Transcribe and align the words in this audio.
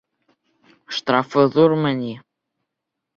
Штрафы 0.99 1.43
ҙурмы 1.57 1.91
ни? 1.99 2.09